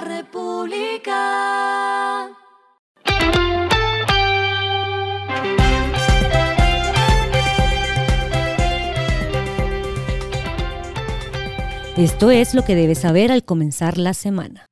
la 0.00 0.18
República. 0.18 1.16
Esto 11.96 12.30
es 12.30 12.54
lo 12.54 12.64
que 12.64 12.74
debes 12.74 12.98
saber 12.98 13.30
al 13.32 13.44
comenzar 13.44 13.98
la 13.98 14.14
semana. 14.14 14.66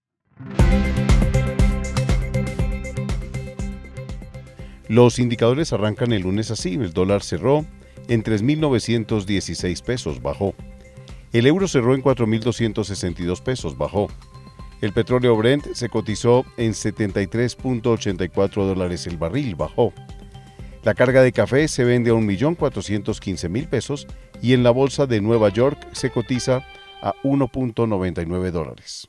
Los 4.89 5.19
indicadores 5.19 5.75
arrancan 5.75 6.13
el 6.13 6.23
lunes 6.23 6.51
así. 6.51 6.75
El 6.75 6.95
dólar 6.95 7.23
cerró 7.23 7.67
en 8.09 8.25
3.916 8.25 9.83
pesos, 9.83 10.23
bajó. 10.23 10.55
El 11.33 11.47
euro 11.47 11.69
cerró 11.69 11.95
en 11.95 12.03
4.262 12.03 13.43
pesos, 13.43 13.77
bajó. 13.77 14.09
El 14.81 14.93
petróleo 14.93 15.37
Brent 15.37 15.75
se 15.75 15.89
cotizó 15.89 16.45
en 16.57 16.73
73.84 16.73 18.65
dólares 18.65 19.09
el 19.09 19.17
barril, 19.17 19.57
bajó. 19.57 19.93
La 20.85 20.95
carga 20.95 21.23
de 21.23 21.33
café 21.33 21.67
se 21.67 21.83
vende 21.83 22.11
a 22.11 22.15
1.415.000 22.15 23.69
pesos 23.69 24.07
y 24.41 24.53
en 24.53 24.63
la 24.63 24.71
bolsa 24.71 25.07
de 25.07 25.21
Nueva 25.21 25.49
York 25.49 25.89
se 25.93 26.11
cotiza 26.11 26.65
a 27.03 27.15
1.99 27.25 28.53
dólares. 28.53 29.09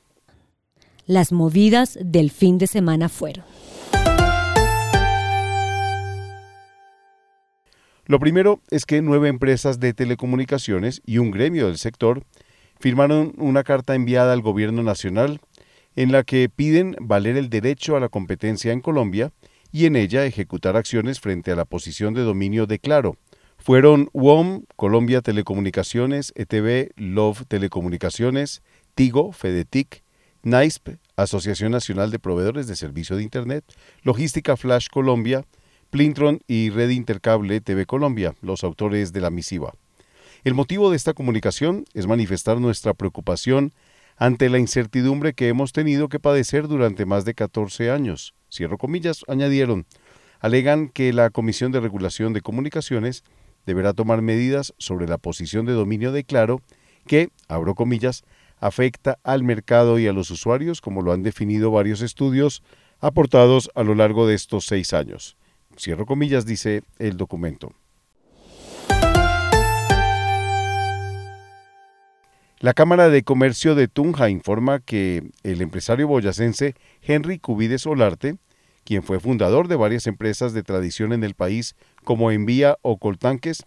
Las 1.06 1.30
movidas 1.30 1.96
del 2.02 2.32
fin 2.32 2.58
de 2.58 2.66
semana 2.66 3.08
fueron. 3.08 3.44
Lo 8.06 8.18
primero 8.18 8.60
es 8.70 8.86
que 8.86 9.02
nueve 9.02 9.28
empresas 9.28 9.78
de 9.78 9.94
telecomunicaciones 9.94 11.00
y 11.06 11.18
un 11.18 11.30
gremio 11.30 11.68
del 11.68 11.78
sector 11.78 12.24
firmaron 12.80 13.34
una 13.36 13.62
carta 13.62 13.94
enviada 13.94 14.32
al 14.32 14.40
gobierno 14.40 14.82
nacional 14.82 15.40
en 16.00 16.12
la 16.12 16.22
que 16.22 16.48
piden 16.48 16.96
valer 16.98 17.36
el 17.36 17.50
derecho 17.50 17.94
a 17.94 18.00
la 18.00 18.08
competencia 18.08 18.72
en 18.72 18.80
Colombia 18.80 19.32
y 19.70 19.84
en 19.84 19.96
ella 19.96 20.24
ejecutar 20.24 20.74
acciones 20.74 21.20
frente 21.20 21.52
a 21.52 21.56
la 21.56 21.66
posición 21.66 22.14
de 22.14 22.22
dominio 22.22 22.66
de 22.66 22.78
Claro. 22.78 23.18
Fueron 23.58 24.08
WOM, 24.14 24.62
Colombia 24.76 25.20
Telecomunicaciones, 25.20 26.32
ETV, 26.36 26.92
Love 26.96 27.42
Telecomunicaciones, 27.46 28.62
Tigo, 28.94 29.32
Fedetic, 29.32 30.02
NISP, 30.42 30.96
Asociación 31.16 31.70
Nacional 31.70 32.10
de 32.10 32.18
Proveedores 32.18 32.66
de 32.66 32.76
Servicio 32.76 33.16
de 33.16 33.22
Internet, 33.22 33.66
Logística 34.02 34.56
Flash 34.56 34.86
Colombia, 34.90 35.44
Plintron 35.90 36.40
y 36.48 36.70
Red 36.70 36.88
Intercable 36.88 37.60
TV 37.60 37.84
Colombia, 37.84 38.34
los 38.40 38.64
autores 38.64 39.12
de 39.12 39.20
la 39.20 39.28
misiva. 39.28 39.74
El 40.44 40.54
motivo 40.54 40.88
de 40.88 40.96
esta 40.96 41.12
comunicación 41.12 41.84
es 41.92 42.06
manifestar 42.06 42.58
nuestra 42.58 42.94
preocupación 42.94 43.74
ante 44.20 44.50
la 44.50 44.58
incertidumbre 44.58 45.32
que 45.32 45.48
hemos 45.48 45.72
tenido 45.72 46.10
que 46.10 46.20
padecer 46.20 46.68
durante 46.68 47.06
más 47.06 47.24
de 47.24 47.32
14 47.32 47.90
años. 47.90 48.34
Cierro 48.52 48.76
comillas, 48.76 49.24
añadieron. 49.28 49.86
Alegan 50.40 50.90
que 50.90 51.14
la 51.14 51.30
Comisión 51.30 51.72
de 51.72 51.80
Regulación 51.80 52.34
de 52.34 52.42
Comunicaciones 52.42 53.24
deberá 53.64 53.94
tomar 53.94 54.20
medidas 54.20 54.74
sobre 54.76 55.08
la 55.08 55.16
posición 55.16 55.64
de 55.64 55.72
dominio 55.72 56.12
de 56.12 56.24
Claro 56.24 56.60
que, 57.06 57.30
abro 57.48 57.74
comillas, 57.74 58.22
afecta 58.58 59.18
al 59.24 59.42
mercado 59.42 59.98
y 59.98 60.06
a 60.06 60.12
los 60.12 60.30
usuarios, 60.30 60.82
como 60.82 61.00
lo 61.00 61.12
han 61.12 61.22
definido 61.22 61.70
varios 61.70 62.02
estudios 62.02 62.62
aportados 63.00 63.70
a 63.74 63.82
lo 63.84 63.94
largo 63.94 64.26
de 64.26 64.34
estos 64.34 64.66
seis 64.66 64.92
años. 64.92 65.38
Cierro 65.78 66.04
comillas, 66.04 66.44
dice 66.44 66.82
el 66.98 67.16
documento. 67.16 67.72
La 72.62 72.74
Cámara 72.74 73.08
de 73.08 73.22
Comercio 73.22 73.74
de 73.74 73.88
Tunja 73.88 74.28
informa 74.28 74.80
que 74.80 75.22
el 75.44 75.62
empresario 75.62 76.06
boyacense 76.06 76.74
Henry 77.00 77.38
Cubides 77.38 77.86
Olarte, 77.86 78.36
quien 78.84 79.02
fue 79.02 79.18
fundador 79.18 79.66
de 79.66 79.76
varias 79.76 80.06
empresas 80.06 80.52
de 80.52 80.62
tradición 80.62 81.14
en 81.14 81.24
el 81.24 81.32
país 81.32 81.74
como 82.04 82.30
Envía 82.30 82.76
o 82.82 82.98
Coltanques, 82.98 83.64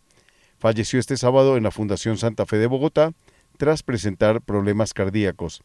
falleció 0.59 0.99
este 0.99 1.17
sábado 1.17 1.57
en 1.57 1.63
la 1.63 1.71
Fundación 1.71 2.19
Santa 2.19 2.45
Fe 2.45 2.57
de 2.57 2.67
Bogotá 2.67 3.13
tras 3.57 3.81
presentar 3.81 4.41
problemas 4.41 4.93
cardíacos. 4.93 5.63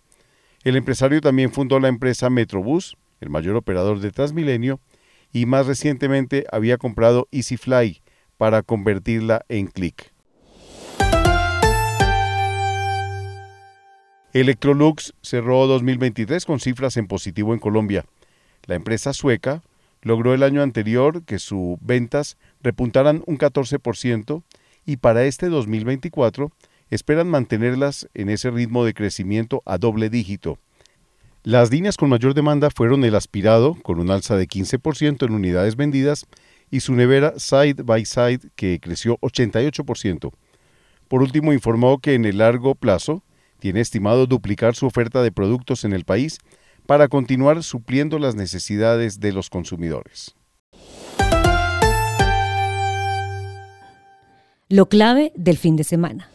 El 0.65 0.77
empresario 0.77 1.21
también 1.21 1.53
fundó 1.53 1.81
la 1.81 1.89
empresa 1.89 2.31
Metrobús, 2.31 2.97
el 3.21 3.29
mayor 3.29 3.57
operador 3.57 4.01
de 4.01 4.11
Transmilenio, 4.11 4.81
y 5.35 5.45
más 5.45 5.67
recientemente 5.67 6.47
había 6.51 6.79
comprado 6.79 7.29
EasyFly 7.31 8.01
para 8.39 8.63
convertirla 8.63 9.45
en 9.51 9.67
Click. 9.67 10.15
Electrolux 14.41 15.15
cerró 15.21 15.67
2023 15.67 16.45
con 16.45 16.61
cifras 16.61 16.97
en 16.97 17.09
positivo 17.09 17.55
en 17.55 17.61
Colombia. 17.61 18.05
La 18.67 18.77
empresa 18.77 19.13
sueca 19.13 19.63
logró 20.03 20.33
el 20.33 20.45
año 20.45 20.63
anterior 20.63 21.25
que 21.25 21.41
sus 21.41 21.77
ventas 21.81 22.37
repuntaran 22.63 23.25
un 23.27 23.37
14% 23.37 24.43
y 24.87 24.99
para 24.99 25.25
este 25.25 25.49
2024 25.49 26.53
esperan 26.89 27.29
mantenerlas 27.29 28.09
en 28.15 28.29
ese 28.29 28.51
ritmo 28.51 28.85
de 28.85 28.95
crecimiento 28.95 29.63
a 29.67 29.77
doble 29.77 30.09
dígito. 30.09 30.59
Las 31.43 31.73
líneas 31.73 31.97
con 31.97 32.09
mayor 32.09 32.35
demanda 32.35 32.71
fueron 32.71 33.05
el 33.05 33.17
aspirado, 33.17 33.75
con 33.83 33.99
un 33.99 34.11
alza 34.11 34.37
de 34.37 34.47
15% 34.47 35.27
en 35.27 35.33
unidades 35.33 35.75
vendidas, 35.77 36.27
y 36.71 36.81
su 36.81 36.95
nevera 36.95 37.35
Side 37.39 37.83
by 37.83 38.05
Side, 38.05 38.41
que 38.55 38.79
creció 38.81 39.19
88%. 39.19 40.31
Por 41.09 41.23
último, 41.23 41.53
informó 41.53 41.99
que 41.99 42.15
en 42.15 42.25
el 42.25 42.39
largo 42.39 42.75
plazo 42.75 43.23
tiene 43.59 43.81
estimado 43.81 44.27
duplicar 44.27 44.75
su 44.75 44.87
oferta 44.87 45.23
de 45.23 45.33
productos 45.33 45.85
en 45.85 45.93
el 45.93 46.05
país 46.05 46.39
para 46.87 47.09
continuar 47.09 47.63
supliendo 47.63 48.19
las 48.19 48.35
necesidades 48.35 49.21
de 49.21 49.33
los 49.33 49.51
consumidores. 49.51 50.35
Lo 54.71 54.89
clave 54.89 55.33
del 55.35 55.57
fin 55.57 55.77
de 55.77 55.85
semana. 55.85 56.31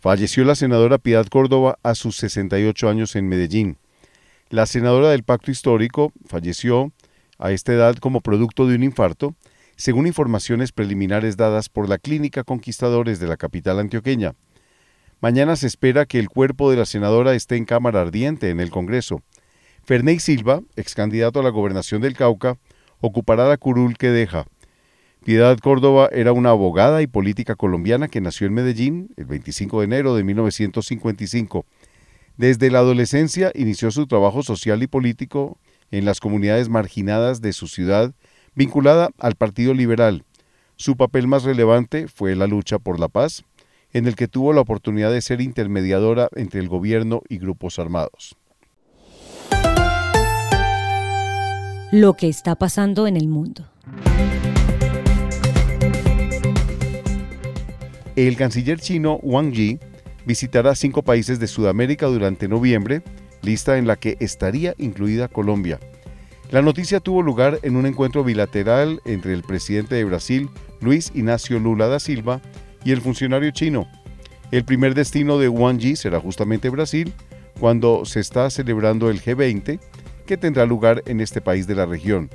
Falleció 0.00 0.44
la 0.44 0.54
senadora 0.54 0.98
Piedad 0.98 1.26
Córdoba 1.26 1.78
a 1.82 1.94
sus 1.94 2.16
68 2.16 2.88
años 2.88 3.16
en 3.16 3.28
Medellín. 3.28 3.76
La 4.50 4.66
senadora 4.66 5.10
del 5.10 5.24
Pacto 5.24 5.50
Histórico 5.50 6.12
falleció 6.26 6.92
a 7.38 7.50
esta 7.50 7.72
edad 7.72 7.96
como 7.96 8.20
producto 8.20 8.66
de 8.66 8.76
un 8.76 8.84
infarto, 8.84 9.34
según 9.76 10.06
informaciones 10.06 10.72
preliminares 10.72 11.36
dadas 11.36 11.68
por 11.68 11.88
la 11.88 11.98
Clínica 11.98 12.44
Conquistadores 12.44 13.20
de 13.20 13.26
la 13.26 13.36
capital 13.36 13.78
antioqueña. 13.78 14.34
Mañana 15.20 15.56
se 15.56 15.66
espera 15.66 16.06
que 16.06 16.18
el 16.18 16.28
cuerpo 16.28 16.70
de 16.70 16.76
la 16.76 16.86
senadora 16.86 17.34
esté 17.34 17.56
en 17.56 17.64
cámara 17.64 18.02
ardiente 18.02 18.50
en 18.50 18.60
el 18.60 18.70
Congreso. 18.70 19.22
Ferney 19.84 20.18
Silva, 20.18 20.62
ex 20.76 20.94
candidato 20.94 21.40
a 21.40 21.42
la 21.42 21.50
gobernación 21.50 22.02
del 22.02 22.16
Cauca, 22.16 22.58
ocupará 23.00 23.48
la 23.48 23.56
curul 23.56 23.96
que 23.96 24.10
deja. 24.10 24.46
Piedad 25.24 25.58
Córdoba 25.58 26.08
era 26.12 26.32
una 26.32 26.50
abogada 26.50 27.02
y 27.02 27.06
política 27.06 27.56
colombiana 27.56 28.08
que 28.08 28.20
nació 28.20 28.46
en 28.46 28.54
Medellín 28.54 29.10
el 29.16 29.24
25 29.24 29.80
de 29.80 29.84
enero 29.84 30.14
de 30.14 30.22
1955. 30.22 31.66
Desde 32.36 32.70
la 32.70 32.80
adolescencia 32.80 33.50
inició 33.54 33.90
su 33.90 34.06
trabajo 34.06 34.42
social 34.42 34.82
y 34.82 34.86
político 34.86 35.58
en 35.90 36.04
las 36.04 36.20
comunidades 36.20 36.68
marginadas 36.68 37.40
de 37.40 37.52
su 37.52 37.66
ciudad, 37.66 38.14
vinculada 38.56 39.10
al 39.18 39.36
Partido 39.36 39.74
Liberal. 39.74 40.24
Su 40.74 40.96
papel 40.96 41.28
más 41.28 41.44
relevante 41.44 42.08
fue 42.08 42.34
la 42.34 42.48
lucha 42.48 42.78
por 42.80 42.98
la 42.98 43.08
paz, 43.08 43.44
en 43.92 44.06
el 44.06 44.16
que 44.16 44.26
tuvo 44.26 44.52
la 44.52 44.62
oportunidad 44.62 45.12
de 45.12 45.22
ser 45.22 45.40
intermediadora 45.40 46.28
entre 46.34 46.60
el 46.60 46.68
gobierno 46.68 47.22
y 47.28 47.38
grupos 47.38 47.78
armados. 47.78 48.36
Lo 51.92 52.14
que 52.14 52.28
está 52.28 52.56
pasando 52.56 53.06
en 53.06 53.16
el 53.16 53.28
mundo. 53.28 53.64
El 58.16 58.36
canciller 58.36 58.80
chino 58.80 59.20
Wang 59.22 59.52
Yi 59.52 59.78
visitará 60.26 60.74
cinco 60.74 61.02
países 61.02 61.38
de 61.38 61.46
Sudamérica 61.46 62.06
durante 62.06 62.48
noviembre, 62.48 63.02
lista 63.42 63.78
en 63.78 63.86
la 63.86 63.96
que 63.96 64.16
estaría 64.20 64.74
incluida 64.78 65.28
Colombia. 65.28 65.78
La 66.50 66.62
noticia 66.62 67.00
tuvo 67.00 67.22
lugar 67.22 67.58
en 67.62 67.74
un 67.74 67.86
encuentro 67.86 68.22
bilateral 68.22 69.00
entre 69.04 69.32
el 69.32 69.42
presidente 69.42 69.96
de 69.96 70.04
Brasil, 70.04 70.48
Luis 70.80 71.10
Ignacio 71.12 71.58
Lula 71.58 71.88
da 71.88 71.98
Silva, 71.98 72.40
y 72.84 72.92
el 72.92 73.00
funcionario 73.00 73.50
chino. 73.50 73.88
El 74.52 74.64
primer 74.64 74.94
destino 74.94 75.38
de 75.38 75.48
Wang 75.48 75.78
Yi 75.78 75.96
será 75.96 76.20
justamente 76.20 76.70
Brasil, 76.70 77.12
cuando 77.58 78.04
se 78.04 78.20
está 78.20 78.48
celebrando 78.48 79.10
el 79.10 79.20
G20, 79.20 79.80
que 80.24 80.36
tendrá 80.36 80.66
lugar 80.66 81.02
en 81.06 81.20
este 81.20 81.40
país 81.40 81.66
de 81.66 81.74
la 81.74 81.84
región. 81.84 82.30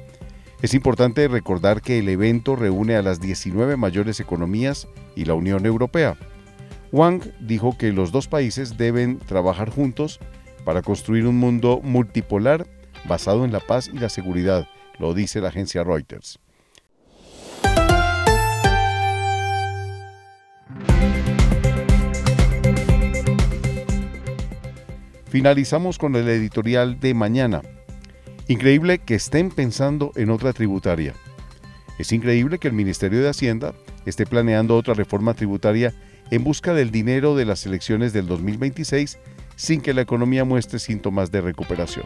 Es 0.61 0.73
importante 0.73 1.29
recordar 1.29 1.81
que 1.81 1.99
el 1.99 2.09
evento 2.09 2.57
reúne 2.57 2.97
a 2.97 3.01
las 3.01 3.21
19 3.21 3.77
mayores 3.77 4.19
economías 4.19 4.89
y 5.15 5.23
la 5.23 5.35
Unión 5.35 5.65
Europea. 5.65 6.17
Wang 6.91 7.21
dijo 7.39 7.77
que 7.77 7.93
los 7.93 8.11
dos 8.11 8.27
países 8.27 8.77
deben 8.77 9.19
trabajar 9.19 9.69
juntos 9.69 10.19
para 10.65 10.81
construir 10.81 11.25
un 11.27 11.37
mundo 11.37 11.79
multipolar 11.81 12.67
basado 13.05 13.45
en 13.45 13.51
la 13.51 13.59
paz 13.59 13.89
y 13.91 13.97
la 13.97 14.09
seguridad, 14.09 14.67
lo 14.99 15.13
dice 15.13 15.41
la 15.41 15.49
agencia 15.49 15.83
Reuters. 15.83 16.39
Finalizamos 25.31 25.97
con 25.97 26.17
el 26.17 26.27
editorial 26.27 26.99
de 26.99 27.13
mañana. 27.13 27.61
Increíble 28.49 28.99
que 28.99 29.15
estén 29.15 29.49
pensando 29.49 30.11
en 30.15 30.29
otra 30.29 30.51
tributaria. 30.51 31.13
Es 31.97 32.11
increíble 32.11 32.57
que 32.59 32.67
el 32.67 32.73
Ministerio 32.73 33.21
de 33.21 33.29
Hacienda 33.29 33.73
esté 34.05 34.25
planeando 34.25 34.75
otra 34.75 34.93
reforma 34.93 35.33
tributaria 35.33 35.93
en 36.31 36.43
busca 36.43 36.73
del 36.73 36.91
dinero 36.91 37.35
de 37.35 37.45
las 37.45 37.65
elecciones 37.65 38.11
del 38.11 38.27
2026 38.27 39.19
sin 39.55 39.79
que 39.79 39.93
la 39.93 40.01
economía 40.01 40.43
muestre 40.43 40.79
síntomas 40.79 41.31
de 41.31 41.39
recuperación. 41.39 42.05